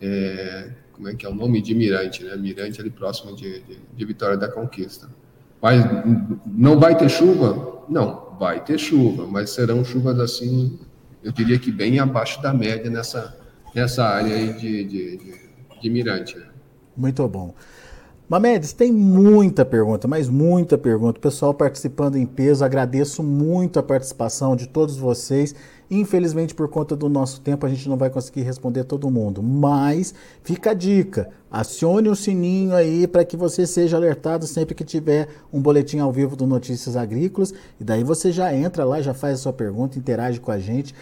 [0.00, 1.60] é, como é que é o nome?
[1.60, 2.36] De Mirante, né?
[2.36, 5.08] Mirante ali próximo de, de, de Vitória da Conquista.
[5.60, 5.84] Mas
[6.46, 7.84] não vai ter chuva?
[7.88, 10.78] Não, vai ter chuva, mas serão chuvas assim,
[11.22, 13.36] eu diria que bem abaixo da média nessa,
[13.74, 15.43] nessa área aí de, de, de
[15.84, 16.38] de Mirante.
[16.38, 16.46] Né?
[16.96, 17.54] Muito bom.
[18.26, 21.18] Mamedes, tem muita pergunta, mas muita pergunta.
[21.18, 25.54] O pessoal participando em peso, agradeço muito a participação de todos vocês.
[25.90, 29.42] Infelizmente, por conta do nosso tempo, a gente não vai conseguir responder todo mundo.
[29.42, 34.82] Mas fica a dica: acione o sininho aí para que você seja alertado sempre que
[34.82, 37.54] tiver um boletim ao vivo do Notícias Agrícolas.
[37.80, 40.92] E daí você já entra lá, já faz a sua pergunta, interage com a gente.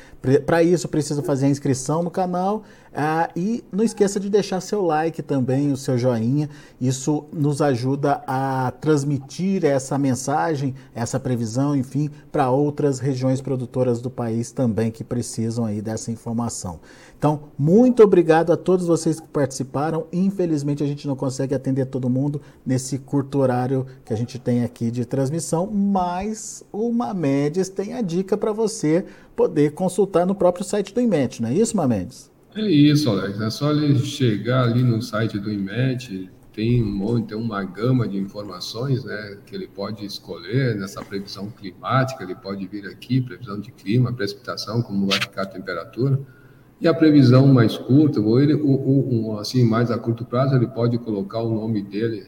[0.45, 2.65] Para isso, precisa fazer a inscrição no canal.
[2.95, 6.51] Ah, e não esqueça de deixar seu like também, o seu joinha.
[6.79, 14.11] Isso nos ajuda a transmitir essa mensagem, essa previsão, enfim, para outras regiões produtoras do
[14.11, 16.81] país também que precisam aí dessa informação.
[17.23, 20.09] Então, muito obrigado a todos vocês que participaram.
[20.13, 24.65] Infelizmente, a gente não consegue atender todo mundo nesse curto horário que a gente tem
[24.65, 29.05] aqui de transmissão, mas o Mamedes tem a dica para você
[29.37, 32.29] poder consultar no próprio site do IMET, não é isso, Mamedes?
[32.57, 33.41] É isso, Alex.
[33.41, 38.09] É só ele chegar ali no site do IMET, tem um monte, tem uma gama
[38.09, 43.61] de informações né, que ele pode escolher nessa previsão climática, ele pode vir aqui, previsão
[43.61, 46.19] de clima, precipitação, como vai ficar a temperatura.
[46.83, 50.99] E a previsão mais curta, ou ele, o, assim, mais a curto prazo, ele pode
[50.99, 52.25] colocar o nome dele,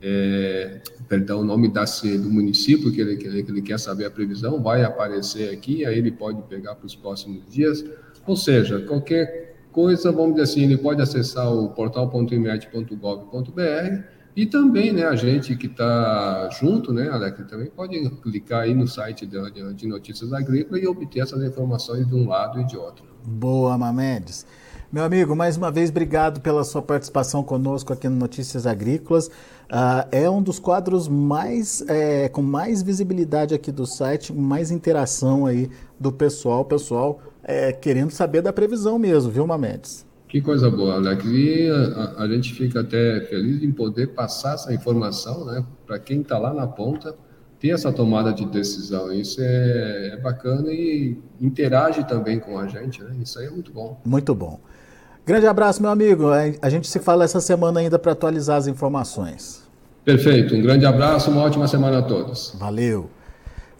[0.00, 4.04] é, perdão, o nome da, do município que ele, que, ele, que ele quer saber
[4.04, 7.84] a previsão, vai aparecer aqui, aí ele pode pegar para os próximos dias.
[8.24, 15.02] Ou seja, qualquer coisa, vamos dizer assim, ele pode acessar o portal.imet.gov.br E também, né,
[15.04, 19.36] a gente que está junto, né, Alex, também pode clicar aí no site de,
[19.74, 23.04] de Notícias Agrícolas e obter essas informações de um lado e de outro.
[23.26, 24.46] Boa, Mamedes.
[24.92, 29.26] Meu amigo, mais uma vez, obrigado pela sua participação conosco aqui no Notícias Agrícolas.
[29.26, 35.46] Uh, é um dos quadros mais é, com mais visibilidade aqui do site, mais interação
[35.46, 35.68] aí
[35.98, 40.06] do pessoal, pessoal é, querendo saber da previsão mesmo, viu, Mamedes?
[40.28, 41.24] Que coisa boa, Alex.
[41.24, 46.20] E a, a, gente fica até feliz em poder passar essa informação, né, para quem
[46.20, 47.14] está lá na ponta,
[47.58, 49.10] ter essa tomada de decisão.
[49.10, 53.16] Isso é, é, bacana e interage também com a gente, né?
[53.22, 54.00] Isso aí é muito bom.
[54.04, 54.60] Muito bom.
[55.26, 56.28] Grande abraço, meu amigo.
[56.62, 59.62] A gente se fala essa semana ainda para atualizar as informações.
[60.04, 60.54] Perfeito.
[60.54, 62.54] Um grande abraço, uma ótima semana a todos.
[62.58, 63.10] Valeu.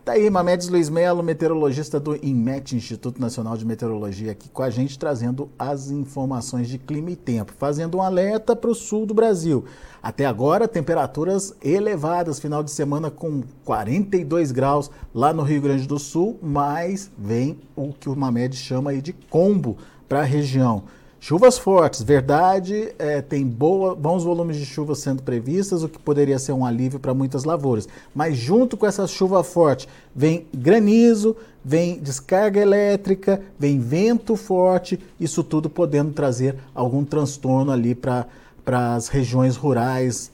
[0.09, 4.71] Tá aí, Mamedes Luiz Melo, meteorologista do INMET, Instituto Nacional de Meteorologia, aqui com a
[4.71, 9.13] gente, trazendo as informações de clima e tempo, fazendo um alerta para o sul do
[9.13, 9.67] Brasil.
[10.03, 15.99] Até agora, temperaturas elevadas, final de semana com 42 graus lá no Rio Grande do
[15.99, 19.77] Sul, mas vem o que o Mamedes chama aí de combo
[20.09, 20.85] para a região.
[21.21, 26.39] Chuvas fortes, verdade, é, tem boa, bons volumes de chuva sendo previstas, o que poderia
[26.39, 27.89] ser um alívio para muitas lavouras.
[28.15, 35.43] Mas junto com essa chuva forte, vem granizo, vem descarga elétrica, vem vento forte, isso
[35.43, 38.27] tudo podendo trazer algum transtorno ali para
[38.65, 40.31] as regiões rurais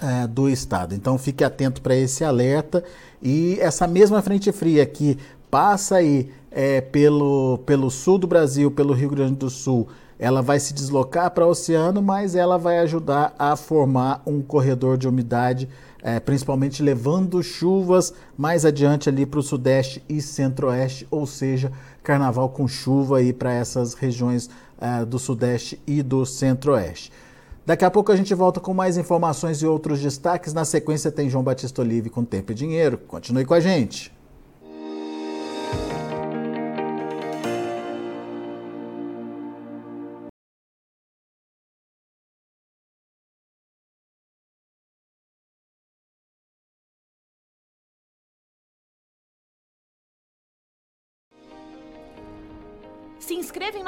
[0.00, 0.94] é, do estado.
[0.94, 2.84] Então fique atento para esse alerta.
[3.20, 5.18] E essa mesma frente fria que
[5.50, 9.88] passa aí é, pelo, pelo sul do Brasil, pelo Rio Grande do Sul,
[10.18, 14.96] ela vai se deslocar para o oceano, mas ela vai ajudar a formar um corredor
[14.96, 15.68] de umidade,
[16.00, 21.72] é, principalmente levando chuvas mais adiante ali para o sudeste e centro-oeste, ou seja,
[22.02, 24.48] carnaval com chuva aí para essas regiões
[24.80, 27.10] é, do sudeste e do centro-oeste.
[27.64, 30.52] Daqui a pouco a gente volta com mais informações e outros destaques.
[30.52, 32.98] Na sequência tem João Batista Olive com Tempo e Dinheiro.
[32.98, 34.12] Continue com a gente.